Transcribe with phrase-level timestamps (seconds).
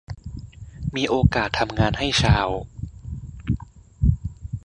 [0.95, 2.47] มีโอกาสทำงานให้ชาว